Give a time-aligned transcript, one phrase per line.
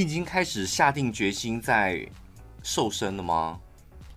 [0.00, 2.00] 你已经开始下定决心在
[2.62, 3.60] 瘦身了吗？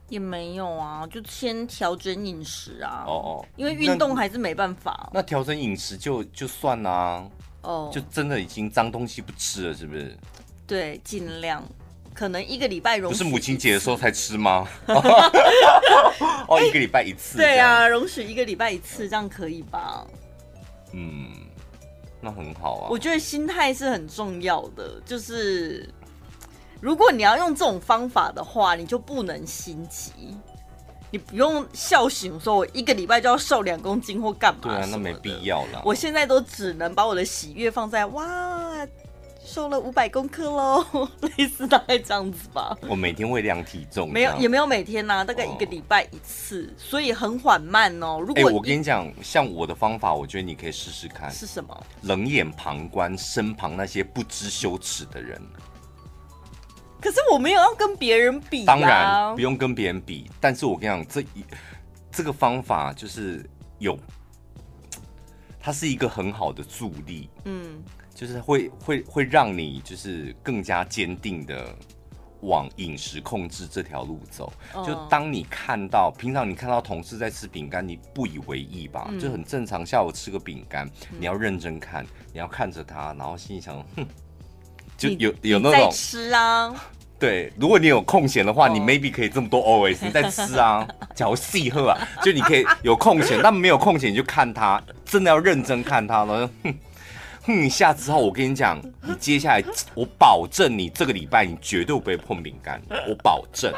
[0.07, 3.03] 也没有啊，就先调整饮食啊。
[3.05, 5.09] 哦哦，因为运动还是没办法。
[5.13, 7.29] 那调整饮食就就算啦、啊。
[7.63, 10.17] 哦，就真的已经脏东西不吃了，是不是？
[10.65, 11.61] 对，尽量。
[12.13, 13.11] 可能一个礼拜容。
[13.11, 14.65] 不是母亲节的时候才吃吗？
[16.47, 17.37] 哦，一个礼拜一次。
[17.39, 20.07] 对啊，容许一个礼拜一次，这样可以吧？
[20.93, 21.27] 嗯，
[22.23, 22.87] 那很好啊。
[22.89, 25.87] 我觉得心态是很重要的，就是
[26.79, 30.11] 如果你要用这种方法的话，你就不能心急，
[31.11, 34.61] 你不用笑醒说我一个礼拜就要瘦两公斤或干嘛。
[34.63, 35.81] 对啊，那没必要啦。
[35.83, 38.62] 我现在都只能把我的喜悦放在哇。
[39.53, 40.83] 瘦了五百公克喽，
[41.37, 42.75] 类似大概这样子吧。
[42.89, 48.17] 我每天会量体重，没有也没有每天呐、啊，大概一个礼拜一次，哦、所以很缓慢哦。
[48.19, 51.29] 如果、欸、我跟你讲，像我的方法，我觉得你可以试试看。
[51.29, 51.85] 是什么？
[52.01, 55.39] 冷眼旁观身旁那些不知羞耻的人。
[56.99, 60.31] 可是我没有要跟别人比、啊，当然不用跟别人比。
[60.41, 61.45] 但是我跟你讲，这一
[62.11, 63.95] 这个方法就是有，
[65.61, 67.29] 它是一个很好的助力。
[67.45, 67.83] 嗯。
[68.13, 71.75] 就是会会会让你就是更加坚定的
[72.41, 74.51] 往饮食控制这条路走。
[74.85, 79.09] 就当你看到平常你看到同事在吃饼干，你不以为意吧？
[79.19, 84.05] 就很正常，下午吃个饼干，你要认真看，你要看着他，然后心里想，哼，
[84.97, 86.73] 就有有那种吃啊。
[87.17, 96.75] 对，如果你有空闲的话，你 maybe 可以这么多 always 你在吃啊，嚼细喝啊，就你可以有空闲，但没有空闲你就看他，真的要认真看他了，哼。
[97.45, 99.63] 哼一下之后，我跟你讲，你接下来
[99.93, 103.73] 我保证你这个礼拜你绝对不会碰饼干，我保证。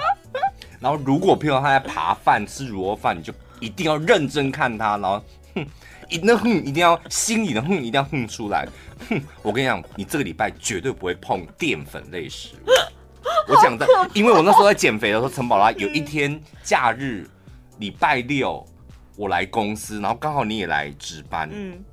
[0.79, 5.23] 然后如果譬如他在扒饭吃卤肉饭，你就一定要认真看他，然后
[5.55, 5.65] 哼，
[6.09, 8.67] 一那哼一定要心里的哼一定要哼出来。
[9.09, 12.69] 哼，我跟你讲，你这个礼拜绝对不会碰淀粉类食物。
[13.47, 17.27] 我讲的，因为我那时候在减肥的时候，陈宝拉有一天假日
[17.79, 18.63] 礼拜六
[19.15, 21.49] 我来公司，然后刚好你也来值班。
[21.51, 21.83] 嗯。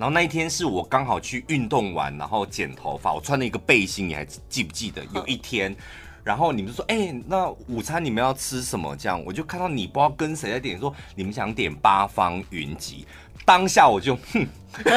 [0.00, 5.04] 然后那一天是我刚好去运动完，然后剪头发，我穿了一个背心，你还记不记得？
[5.14, 5.76] 有一天，
[6.24, 13.06] 然后你们就说：“哎、欸，那午餐你们要吃什么？”这样我就看到你不知道跟谁在点，说你们想点八方云集。
[13.44, 14.46] 当下我就哼，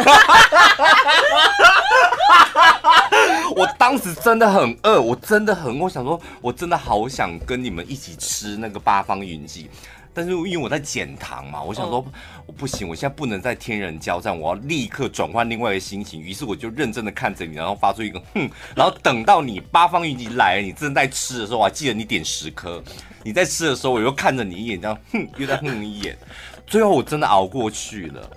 [3.58, 9.70] 我当时真的很饿，我真的很，我想说，我真的好想跟你们一起吃那个八方云集。
[10.14, 12.06] 但是因为我在减糖嘛，我想说
[12.46, 16.22] 我不行，我现在不能再天人交战，我要立刻转换另外一个心情。
[16.22, 22.84] 于是我就认真的看着你，然后发出一个 哼，然后等到你八方云集来了，你正在吃的时候，我还记得你点十颗。
[23.24, 26.18] 你在吃的时候，我又看着你一眼，这样哼， 又在哼你一眼。
[26.66, 28.30] 最后我真的熬过去了，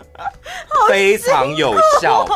[0.88, 2.26] 非常有效，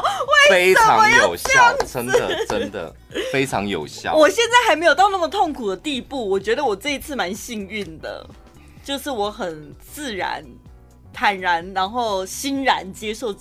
[0.48, 2.94] 非常有效，真的真的
[3.32, 4.14] 非常有效。
[4.14, 8.24] 我现在还没有到那么痛苦的地步，我觉得我这一次蛮幸运的。
[8.82, 10.44] 就是我很自然、
[11.12, 13.34] 坦然，然后欣然接受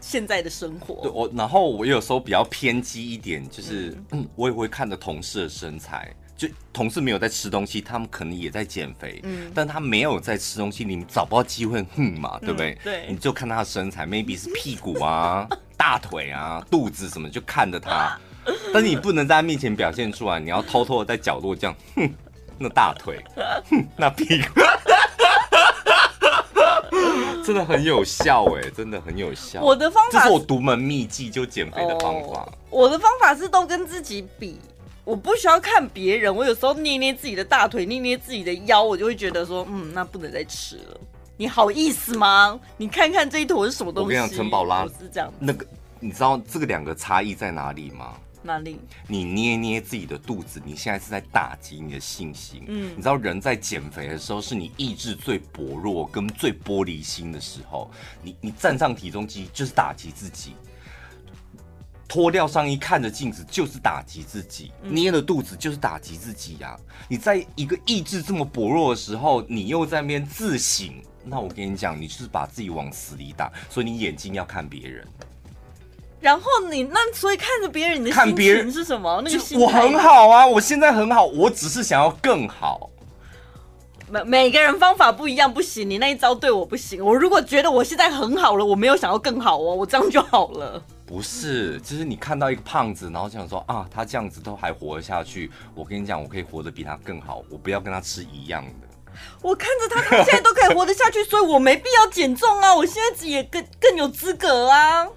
[0.00, 1.00] 现在的生活。
[1.02, 12.72] 对，我，然后我有时候比较偏激一点，就是嗯，我也会看着同事的身材，就同事没有在吃东西，他们可能也在减肥，嗯，但他没有在吃东西，你们找不到机会哼嘛，对不对？
[12.72, 15.46] 嗯，对，你就看他的身材，maybe 是屁股啊、
[15.76, 18.18] 大腿啊、肚子什么，就看着他，
[18.72, 22.10] 但是你不能在他面前表现出来，你要偷偷的在角落这样哼。
[22.62, 23.18] 那大腿，
[23.68, 24.60] 哼，那屁股，
[27.44, 29.60] 真的很有效哎，真的很有效。
[29.60, 32.40] 我的方法，这是我独门秘技，就减肥的方法。
[32.40, 32.52] 哦。
[32.70, 34.58] 我的方法是都跟自己比，
[35.04, 36.34] 我不需要看别人。
[36.34, 41.00] 我有时候捏捏自己的大腿，捏捏自己的腰，我就会觉得说，嗯，那不能再吃了。
[41.36, 42.58] 你好意思吗？
[42.76, 44.04] 你看看这一坨是什么东西？
[44.04, 45.32] 我跟你讲，陈宝拉是这样。
[45.38, 45.66] 那个，
[45.98, 48.14] 你知道这个两个差异在哪里吗？
[48.42, 48.78] 哪里？
[49.06, 52.64] 你捏捏自己的肚子，你现在是在打击你的信心。
[52.66, 57.90] 嗯，你知道人在减肥的时候，是你意志最薄弱跟最玻璃心的时候。
[58.22, 60.54] 你你站上体重机就是打击自己，
[62.08, 66.80] 脱掉上衣看着镜子就是打击自己，捏了肚子就是打击自己呀、啊。
[67.08, 70.92] 你在一个意志这么薄弱的时候，你又在那边自省，
[71.24, 73.50] 那我跟你讲，你就是把自己往死里打。
[73.70, 75.06] 所以你眼睛要看别人。
[76.22, 79.20] 然后你那所以看着别人，你的心情是什么？
[79.24, 82.88] 那个心我很好啊，我现在很好，我只是想要更好。
[84.08, 87.04] 每每个人方法不一样，不行，你那一招对我不行。
[87.04, 90.82] 我如果觉得我现在很好了，我没有想要更好哦，我这样就好了。
[91.06, 98.88] 不是，就是你看到一个胖子，然后想说啊，他这样子都还活得下去，我跟你讲，我可以活得比他更好，我不要跟他吃一样的。
[99.42, 105.08] 我看着他，他现在都可以活得下去，所以我没必要减重啊，我现在也更更有资格啊。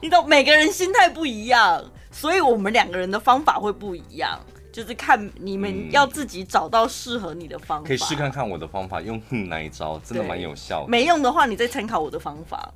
[0.00, 4.40] 你懂，每个人心态不一样，所以我们两个人的方法会不一样，
[4.72, 7.86] 就是看你们要自己找到适合你的方法。
[7.86, 10.88] 嗯、可以试看看我的方法，用哼那一招真的蛮有效的。
[10.88, 12.72] 没用的话，你再参考我的方法。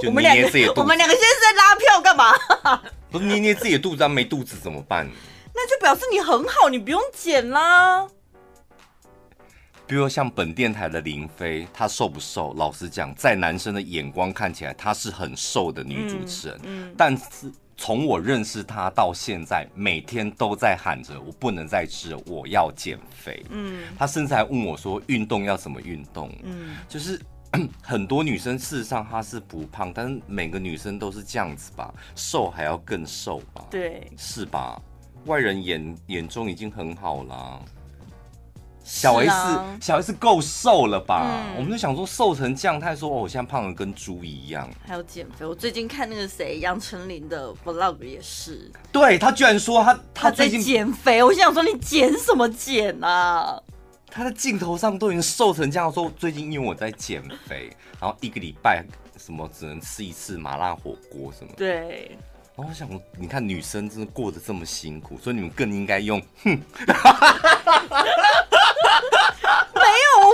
[0.00, 0.80] 就捏捏自己的肚子。
[0.80, 2.82] 我们两个现在在拉票干嘛？
[3.10, 5.08] 不是捏捏自己的肚子，没肚子怎么办？
[5.54, 8.06] 那就表示你很好，你不用减啦。
[9.90, 12.54] 比如像本电台的林飞，她瘦不瘦？
[12.54, 16.56] 老实讲，在男生的眼光看起来，她是很瘦的女主持人。
[16.62, 23.44] 嗯，嗯，但是从我认识她到现在，每天都在喊着我不能再吃了，我要减肥。
[23.48, 26.32] 嗯，她甚至还问我说，运动要怎么运动？
[26.44, 27.20] 嗯，就是
[27.82, 33.66] 很多女生事实上她是不胖，但是每个女生都是这样子吧，瘦还要更瘦吧？
[33.68, 34.80] 对，是吧？
[35.24, 37.60] 外人眼眼中已经很好了。
[38.92, 41.22] 小 S，啊、小 S 够瘦了吧？
[41.22, 44.68] 嗯、我们就想说瘦成这样，他还说哦，我现在胖的跟猪一样。
[44.84, 45.46] 还要减肥。
[45.46, 48.68] 我最近看那个谁，杨丞琳的 vlog 也是。
[48.90, 53.62] 对，他居然说他他，他在减肥，我想说你减什么减啊？
[54.10, 57.70] 他在镜头上都已经瘦成这样，说最近因为我在减肥，
[58.00, 58.84] 然后一个礼拜
[59.16, 61.52] 什么只能吃一次麻辣火锅什么。
[61.56, 62.18] 对。
[62.56, 66.60] 然后我想，你看女生真的过得这么辛苦，所以你们更应该用哼。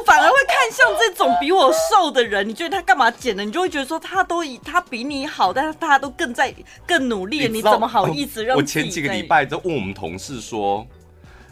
[0.07, 3.45] 反而会看像这种比我瘦的人，你觉得他干嘛减呢？
[3.45, 6.55] 你就会觉得说他都以他比你好，但是大家都更在
[6.87, 8.57] 更努力，你，你怎么好意思让？
[8.57, 10.87] 我前几个礼拜在问我们同事说，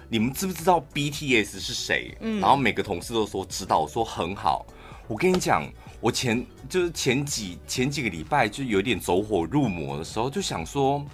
[0.09, 2.17] 你们知不知道 BTS 是谁？
[2.21, 4.65] 嗯，然后每个同事都说知道，我说很好。
[5.09, 5.69] 我跟你讲，
[6.01, 11.05] 我前就是前几前几个礼拜就有点走火入魔的时候，就想说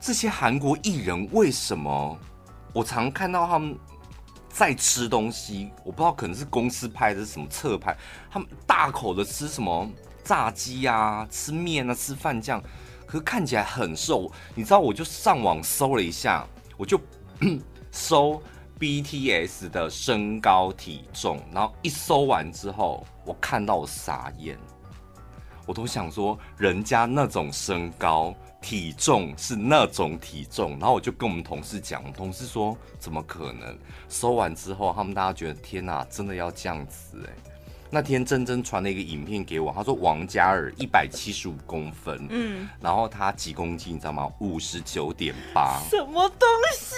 [0.00, 2.16] 这些韩国艺人为什么
[2.72, 3.76] 我常看到他们。
[4.56, 7.94] 在吃东西，我不知道可能是公司拍的是什么侧拍，
[8.30, 9.86] 他们大口的吃什么
[10.24, 12.62] 炸鸡啊，吃面啊，吃饭这样，
[13.04, 14.32] 可是看起来很瘦。
[14.54, 16.46] 你知道，我就上网搜了一下，
[16.78, 16.98] 我就
[17.92, 18.40] 搜
[18.80, 24.58] BTS 的身高体重，然后一搜完之后，我看到我傻眼，
[25.66, 28.34] 我都想说，人家那种身高。
[28.66, 33.78] 体重是那种体重，然后我就跟我们同事讲，我们同事说怎么可能？
[34.08, 37.30] 收完之后，他们大家觉得天哪，真的要这样子哎！
[37.90, 44.28] 那天珍珍传了一个影片给我，他说王嘉尔一百七十五公分，嗯，然后他几公斤你知道吗？
[44.40, 46.96] 五十九点八，什么东西？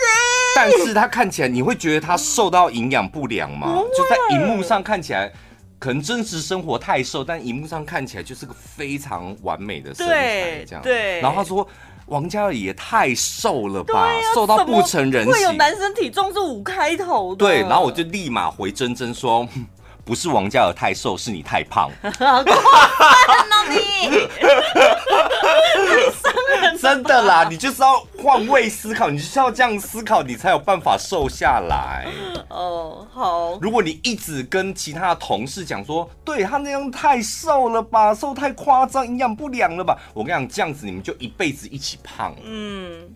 [0.57, 3.75] 但是他看起来你会觉得他受到营养不良吗？
[3.77, 5.31] 嗯、就在荧幕上看起来。
[5.79, 10.83] 可能真实生活太瘦，但荧幕上看起来就是个非常完美的身材，这样。
[10.83, 11.21] 对。
[11.21, 11.67] 然后他说
[12.07, 17.47] ：“王嘉尔也太瘦了吧，啊、瘦到不成人形。”会有男生体重是五开头的。
[17.47, 17.61] 对。
[17.61, 19.47] 然后我就立马回真真说。
[20.05, 21.91] 不是王嘉尔太瘦，是你太胖。
[22.19, 23.48] 好过分
[26.81, 32.07] 真的啦，你就是要换位思考，你就是要这样思考，你才有办法瘦下来。
[32.49, 33.59] 哦，好。
[33.61, 39.99] 如果你一直跟其他的同事讲说，对他那样太瘦了吧，瘦太夸张，营养不良了吧？
[40.15, 42.35] 我跟你讲，这样子你们就一辈子一起胖。
[42.45, 43.09] 嗯，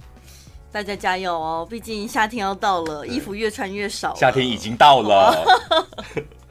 [0.73, 4.15] 大家加油哦，毕竟夏天要到了，衣服越穿越少。
[4.15, 5.45] 夏天已经到了。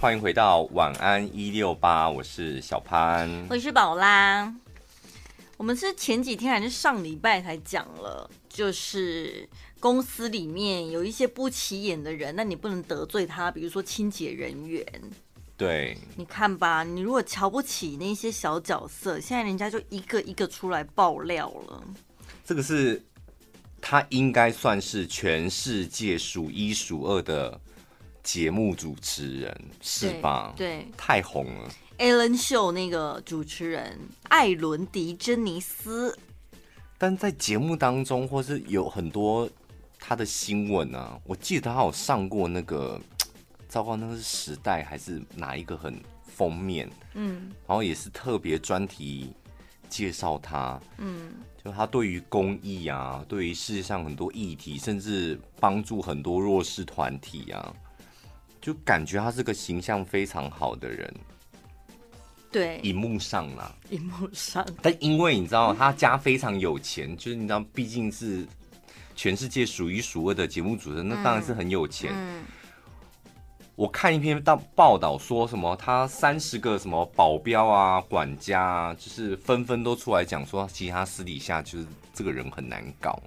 [0.00, 4.50] 欢迎回到晚安一六八，我是小潘，我是宝拉。
[5.58, 9.46] 我们是前几天还是上礼拜才讲了，就是
[9.78, 14.82] 公司里面有一些不起眼的人，那你不能得罪他，比如说清洁人员。
[15.58, 21.84] 对，你看吧，你如果瞧不起那些小角色，现在人家就一个一个出来爆料了。
[22.42, 23.04] 这个是
[23.82, 27.60] 他应该算是全世界数一数二的。
[28.22, 30.52] 节目主持人是吧？
[30.56, 31.70] 对，太红了。
[31.98, 33.98] Ellen Show 那个主持人
[34.28, 36.18] 艾伦·迪珍尼斯，
[36.96, 39.48] 但在节目当中，或是有很多
[39.98, 42.98] 他的新闻啊，我记得他有上过那个，
[43.68, 46.90] 糟糕，那个是时代还是哪一个很封面？
[47.14, 49.34] 嗯，然后也是特别专题
[49.90, 57.74] 介绍他，嗯，就他对于公益啊，对于世界上很多议题，甚至帮助很多弱势团体啊。
[58.60, 61.14] 就感觉他是个形象非常好的人，
[62.52, 64.66] 对，荧幕上啦，荧幕上。
[64.82, 68.46] 但因为你知道他家非常有钱，就是你知道，毕竟是
[69.16, 72.10] 全世界数一数二的节目主持人，那当然是很有钱。
[72.14, 72.44] 嗯，
[73.76, 83.18] 我看一篇报报道说什么，他三十个什么保镖啊、管家啊，就是纷纷都出来讲说，其实他私底下就是这个人很难搞。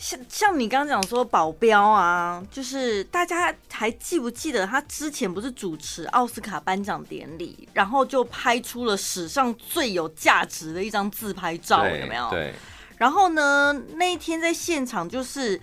[0.00, 12.30] 像像你刚刚讲说保镖啊，就是大家还记不记得他之前不是主持奥斯卡颁奖典礼，然后就拍出了史上最有价值的一张自拍照，有没有？
[12.30, 12.54] 对。
[12.96, 15.60] 然后呢，那一天在现场就是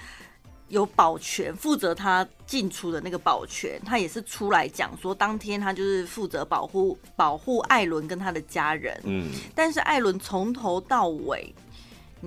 [0.68, 9.02] 有保全负责他进出的那个保全，他也是出来讲说，当天他就是负责保护保护艾伦跟他的家人。
[9.04, 9.32] 嗯。
[9.56, 11.52] 但是艾伦从头到尾。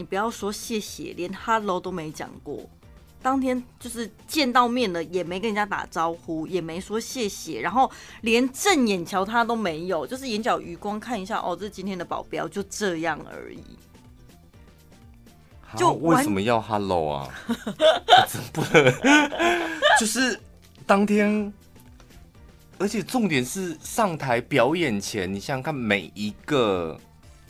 [0.01, 2.59] 你不要说谢谢，连 hello 都没讲过。
[3.21, 7.91] 当天就是见到面了，也没跟人家打招呼，也没说谢谢，然后
[8.23, 13.63] 连正眼瞧他都没有，就是眼角余光看一下，哦，这是今天的保镖，就这样而已。
[15.77, 17.29] 就为什么要 hello 啊？
[18.27, 18.91] 真不能，
[20.01, 20.41] 就是
[20.87, 21.53] 当天，
[22.79, 26.99] 而且重点是上台表演前，你想想看，每一个。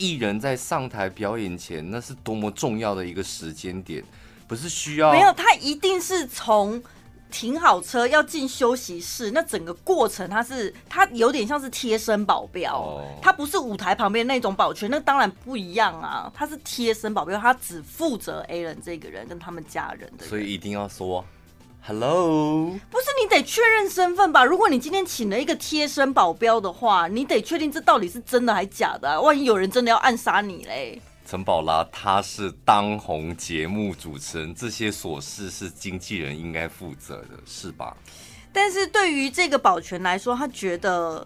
[0.01, 4.03] 艺人在上台表演前，那是多么重要的一个时间点，
[4.47, 5.11] 不是需要？
[5.11, 6.81] 没有，他一定是从
[7.29, 21.23] 停好车要进休息室，那整个过程他是他有点像是贴身保镖，哦，他不是舞台旁边那种保全，那当然不一样啊，他是贴身保镖，他只负责 Alan 这个人跟他们家人的人，所以一定要说。
[21.83, 24.45] Hello，不是你得确认身份吧？
[24.45, 29.19] 如果你今天请了一个贴身保镖的话，你得确定这到底是真的还假的啊？
[29.19, 31.01] 万一有人真的要暗杀你嘞？
[31.25, 37.97] 陈宝拉他是当红节目主持人，这些琐事是经纪人应该负责的，是吧？
[38.53, 41.25] 但是对于这个保全来说，他觉得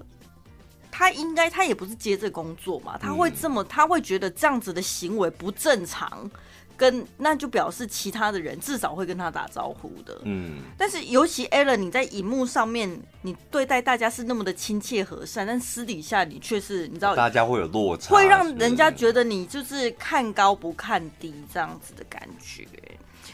[0.90, 6.32] 他应该，他也不是接这工作嘛，他会这么，嗯、他会觉得这样子的行为不正常。
[6.78, 10.60] 跟那就表示其他的人至少会跟他打招呼的，嗯。
[10.78, 22.68] 但是尤其 Alan，你在荧幕上面你对待大家是那么的亲切和善，但私底下你却是你知道，大家会有落差，会让人家觉得你就是看高不看低这样子的感觉。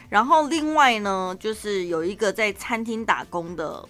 [0.10, 3.83] 然后另外呢，就是有一个在餐厅打工的。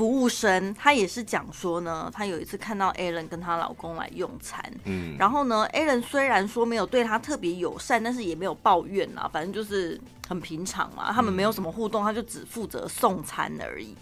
[0.00, 13.94] 服务生，他也是讲说呢，他有一次看到 Alan 跟她老公来用餐，嗯，然后呢，Alan 虽然说没有对他特别友善，但是也没有抱怨啊，反正就是很平常嘛，他们没有什么互动，他就只负责送餐而已。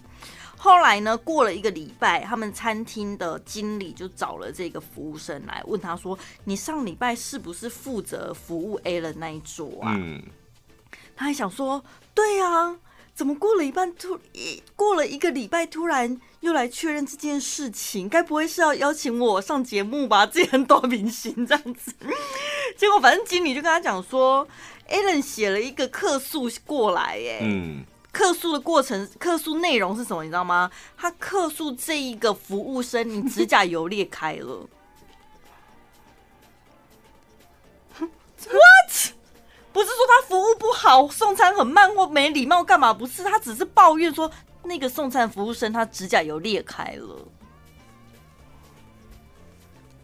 [0.56, 10.22] 后来呢，过了一个礼拜，他们餐厅的经理就找了这个服务生来问他说：“你上礼拜是不是负责服务 Alan 那一桌啊？”嗯，
[11.16, 11.82] 他还想说
[12.14, 12.76] ：“对啊。”
[13.18, 18.08] 怎么过了一半突一过了一个礼拜，突然又来确认这件事情？
[18.08, 20.24] 该不会是要邀请我上节目吧？
[20.24, 21.92] 这很多明星这样子。
[22.78, 24.46] 结果反正经理就跟他讲说
[24.88, 30.22] ，Alan 写了一个客诉过来，哎，嗯，客诉的过程，客诉内容是什么？
[30.22, 30.70] 你知道吗？
[30.96, 34.68] 他客诉这一个服务生，你指甲油裂开了。
[39.72, 42.92] 不是说他服务不好，送餐很慢或没礼貌干嘛？
[42.92, 44.30] 不是，他只是抱怨说
[44.64, 47.28] 那个送餐服务生他指甲油裂开了，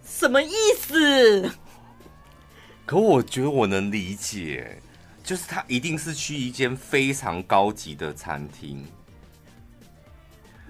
[0.07, 1.51] 什么意思？
[2.87, 4.81] 可我觉得我能理解，
[5.25, 8.87] 就是他一定是去一间非常高级的餐厅，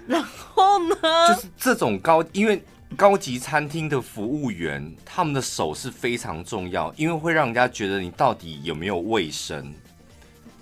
[0.07, 0.97] 然后呢，
[1.29, 2.65] 就是这种高，因为。
[2.97, 9.73] 高级餐厅的服务员，他们的手是非常重要，因为会让人家觉得你到底有没有卫生。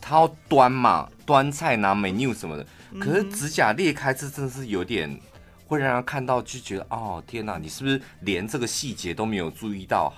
[0.00, 2.67] 他要端嘛，端菜拿 menu 什么的。
[2.99, 5.21] 可是指甲裂开，这真的是有点
[5.67, 10.12] 会让人看到就觉得，哦天哪，你是不是连这个细节都没有注意到？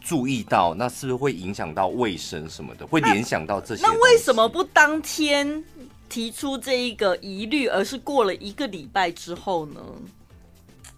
[0.00, 2.86] 注意到，那是不是会影响到卫生什么的？
[2.86, 3.82] 会联想到这些。
[3.82, 5.62] 那为什么不当天
[6.08, 9.80] 提出这一个疑虑，而是过了一个礼拜之后呢？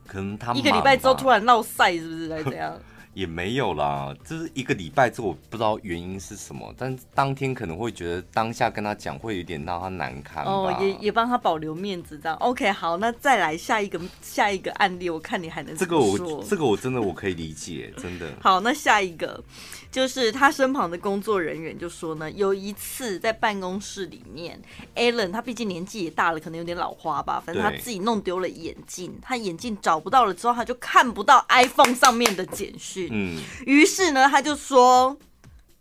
[0.09, 2.77] 可能他一个礼拜之后突然闹晒，是不是还是怎样？
[3.19, 12.39] 也没有啦，就是一个礼拜之后，我不知道原因是什么，但当天可能会觉得当下跟他讲会有点让他难堪哦，也也帮他保留面子这样。
[12.39, 16.17] OK，好，那再来下一个下一个案例，我看你还能这个我
[16.49, 18.33] 这个我真的我可以理解，真的。
[18.41, 19.43] 好，那下一个
[19.91, 24.63] 就是他身旁的工作人员就说呢，有一次在办公室里面
[24.95, 33.08] ，Alan 他毕竟年纪也大了，可能有点老花吧，反正他自己弄丢了眼镜，他眼镜找不到了之后，他就看不到 iPhone 上面的简讯。
[33.11, 35.17] 嗯，于是呢，他就说：“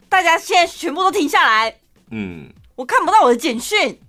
[0.10, 1.80] 大家现在全部都停下来。”
[2.12, 4.00] 嗯，我看不到我的简讯。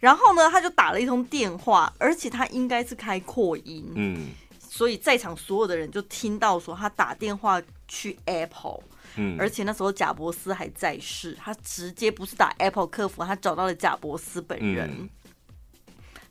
[0.00, 3.88] 然后呢，他就打了一通电话，而且他应该是开扩音。
[3.94, 8.80] 嗯，所以在场所有的人就听到说他打电话去 Apple。
[9.14, 15.08] 嗯，而且那时候贾伯斯还在世，他直接不是打 Apple 客服，他找到了贾伯斯本人。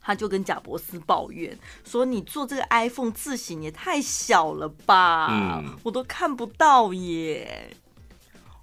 [0.01, 7.69] 他就跟贾伯斯抱怨说：“你做这个 iPhone 字型也太小了吧，嗯、我都看不到耶。”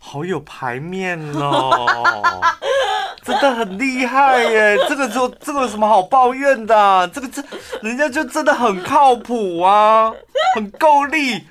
[0.00, 2.40] 好有排面哦，
[3.24, 4.76] 真的很厉害耶！
[4.88, 7.04] 这个就这个有什么好抱怨的啊？
[7.06, 7.42] 这个这
[7.82, 10.12] 人家就真的很靠谱啊，
[10.54, 11.44] 很够力。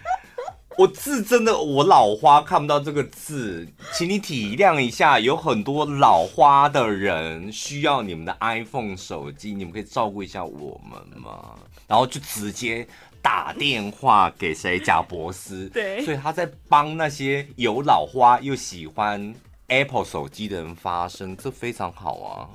[0.78, 11.56] 我字真的我老花看不到这个字，请你体谅一下，有很多老花的人需要你们的 iPhone 手机，你们可以照顾一下我们吗？
[11.88, 12.88] 然后就直接。
[13.20, 14.80] 打电话给谁？
[14.80, 15.68] 贾博斯。
[15.74, 19.36] 对，所以他在帮那些有老花又喜欢
[19.68, 22.48] Apple 手机的人发声，这非常好啊。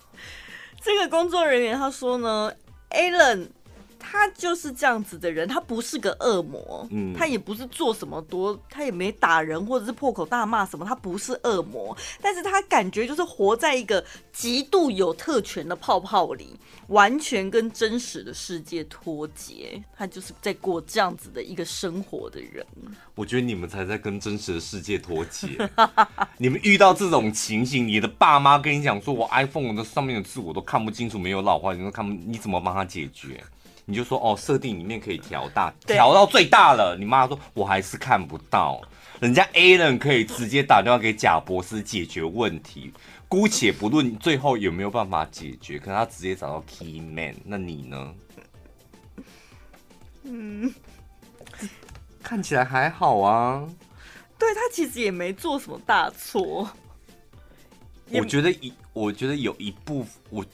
[0.80, 2.50] 这个工作人员他说呢
[2.90, 3.48] ，Alan。
[4.08, 16.54] 他就是这样子的人，他不是个恶魔，嗯，他也不是做什么多，他也没打人或者是破口大骂什么，他不是恶魔，但是他感觉就是活在一个极度有特权的泡泡里，
[16.86, 22.64] 完全跟真实的世界脱节，他就是在过这样子的一个生活的人。
[23.16, 25.48] 我觉得你们才在跟真实的世界脱节，
[26.38, 33.42] 你们遇到这种情形，你的爸妈跟你讲说，我 iPhone 的上面的字我都看不清楚，没有老化，你都看不，你怎么帮他解决？
[33.88, 36.96] 你就说哦，设定里面可以调大，调到最大了。
[36.98, 38.80] 你妈说我还是看不到，
[39.20, 42.92] 人家 Alan 可以直接打电话给贾博士解决问题。
[43.28, 47.36] 姑且不论最后有没有办法解决，可是他直接找到 Key Man。
[47.44, 48.14] 那你呢？
[50.24, 50.74] 嗯，
[52.24, 53.64] 看起来还好啊。
[54.36, 56.68] 对，他其实也没做什么大错。
[58.10, 60.44] 我觉得一，我觉得有一部我。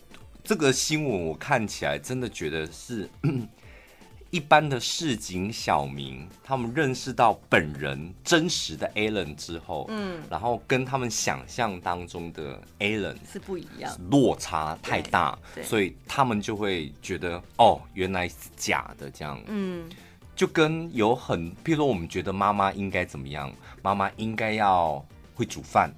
[0.45, 3.09] 这个新闻我看起来真的觉得是
[4.31, 19.87] 一般的市井小民，他们认识到本人真实的 Alan 之后，嗯，然后跟他们想象当中的 Alan 是不一样，落差太大，所以他们就会觉得哦，原来是假的这样，嗯，
[20.35, 23.53] 就跟有很，譬如说我们觉得妈妈应该怎么样，
[23.83, 25.93] 妈妈应该要会煮饭，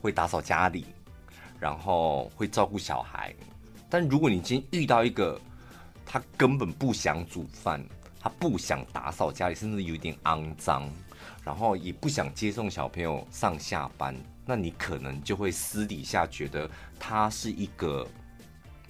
[0.00, 0.86] 会打扫家里。
[1.58, 3.34] 然后会照顾小孩，
[3.88, 5.40] 但如果你今天遇到一个
[6.04, 7.84] 他根本不想煮饭，
[8.20, 10.88] 他不想打扫家里，甚至有点肮脏，
[11.42, 14.14] 然后也不想接送小朋友上下班，
[14.44, 18.06] 那你可能就会私底下觉得他是一个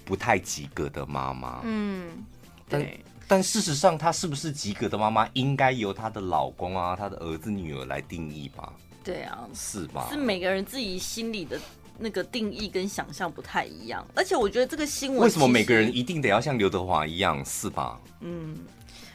[0.04, 1.60] 不太及格的妈妈。
[1.64, 2.24] 嗯，
[2.68, 2.86] 但
[3.28, 8.72] 但事实上，她是不是及格的妈妈，应该由她的老公啊、她的儿子女儿来定义吧？
[9.02, 10.08] 对啊，是吧？
[10.10, 11.60] 是每个人自己心里的。
[11.98, 17.98] 那个定义跟想象不太一样，而且我觉得这个新闻为什么每个人一定得要像刘德华一样，是吧？
[18.20, 18.56] 嗯，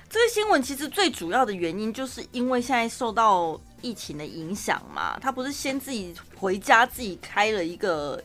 [0.09, 8.21] 这个新闻其实最主要的原因就是因为现在受到疫情的影响嘛，他不是先自己回家自己开了一个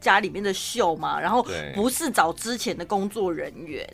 [0.00, 3.86] 家里面的秀嘛，然后不是找之前的工作人员，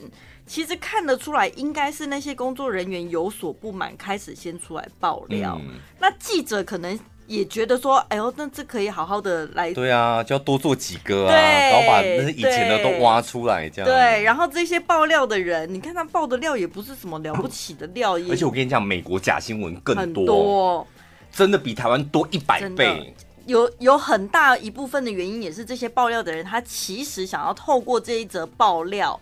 [0.46, 6.98] 其实看得出来应该是那些工作人员有所不满，开始先出来爆料，嗯、那记者可能。
[7.26, 9.72] 也觉得说，哎呦，那这可以好好的来。
[9.72, 13.90] 对啊，就要多做几个啊，然后把那些以前的都挖出来，这样。
[13.90, 20.86] 对，然后这些爆料的人，你看他爆的料也不是什么了不起的料，而且我跟你讲，美国假新闻更多，多
[21.32, 23.14] 真的比台湾多一百倍。
[23.46, 29.20] 有有很大一部分的原因，也是这些爆料的人，他其实想要透过这一则爆料，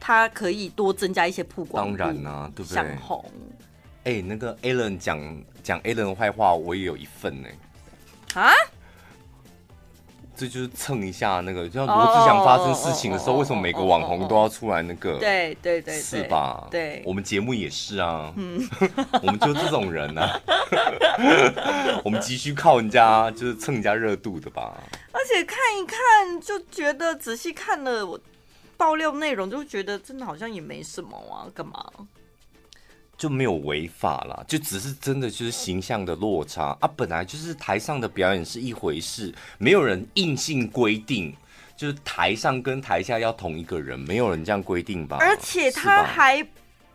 [0.00, 1.96] 他可以多增加一些曝光。
[1.96, 2.74] 当然啊，对不对？
[2.74, 3.24] 想红。
[4.08, 7.48] 哎、欸，那个 Alan 讲讲 Alan 的坏话，我也有一份呢。
[8.32, 8.50] 啊？
[10.34, 15.18] 这就是蹭一下那个，就像罗志祥发生事情的时候，为什么每个网红都要出来那个？
[15.18, 16.66] 对对对，是吧？
[16.70, 18.32] 对，我们节目也是啊。
[18.36, 18.66] 嗯，
[19.20, 20.40] 我们就这种人啊。
[22.02, 24.72] 我们急需靠人家，就是蹭人家热度的吧。
[25.12, 28.18] 而且看一看，就觉得仔细看了我
[28.78, 31.84] 爆料内容，就觉得真的好像也没什么啊，干嘛？
[33.18, 36.88] 就没有违法了，就只是真的就是形象的落差啊！
[36.96, 41.34] 本来就是台上的表演是一回事，没有人硬性规定，
[41.76, 45.16] 就是台上跟台下要同一个人，没有人这样规定吧？
[45.18, 46.46] 而且他还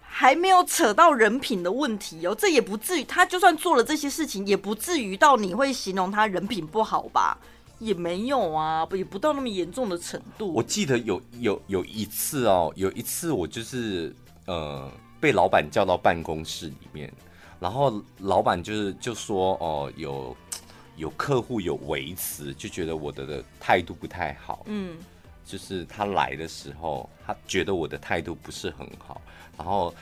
[0.02, 7.38] 还没有扯到人品的问题哦，这也不至于，他就算做了这些事情，也不至于到你会形容他人品不好吧？
[7.80, 10.54] 也没有啊，也不到那么严重的程度。
[10.54, 14.90] 我记得有有有一次哦，有一次我就是呃。
[15.24, 17.10] 被老板叫到办公室里面，
[17.58, 20.36] 然后老板就是就说哦，有
[20.98, 24.64] 有客户有维持，就觉得我的的态度不太好。
[24.66, 24.98] 嗯，
[25.46, 29.22] 就是他来的时候，他觉得我的态度不是很好。
[29.58, 29.96] 然后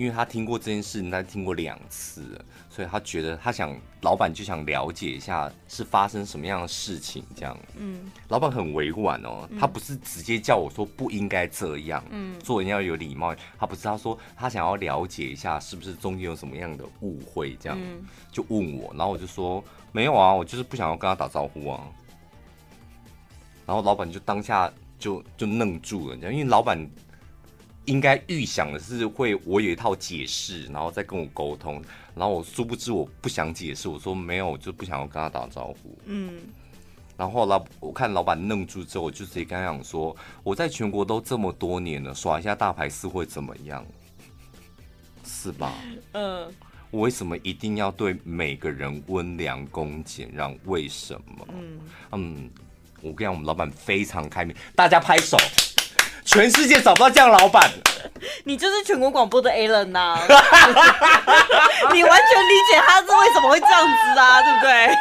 [0.00, 7.54] 因为他听过这件事，他听过两次了，所以他觉得他想老板就想了解一下是发生什么样的事情，这样。
[7.76, 13.36] 嗯，老板很委婉哦，他不是直接叫我说不应该这样，嗯，做人要有礼貌。
[13.58, 17.78] 他不是他说他想要了解一下是不是中间有什么样的误会，这样
[18.32, 21.84] 就问我，然后我就说没有啊，我就是不想要跟他打招呼啊。
[23.66, 26.90] 然后老板就当下就就愣住了，因为老板。
[27.86, 31.82] 应该预想的是会我有一套解释，然后再跟我沟通，
[32.14, 35.98] 然后我殊不知我不想解释，我说没有，我就不想要跟他打招呼。
[36.04, 36.40] 嗯，
[37.16, 43.84] 然后老我看老板愣住之后，我就直接跟他讲说，我在全国都这么多年了，耍一下大牌是会怎么样？
[45.24, 45.72] 是吧？
[46.12, 46.52] 嗯，
[46.90, 50.56] 我为什么一定要对每个人温良恭俭让？
[50.64, 51.48] 为什么？
[51.48, 51.80] 嗯
[52.12, 52.50] 嗯，
[53.00, 55.36] 我跟你讲，我们老板非常开明，大家拍手。
[56.32, 57.90] 全世界找不到这样老板的，
[58.44, 60.16] 你就是全国广播的 Alan 呐，
[61.92, 64.96] 你完全理解他是为什么会这样子啊，对不对？